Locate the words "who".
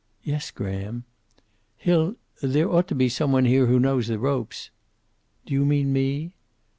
3.67-3.79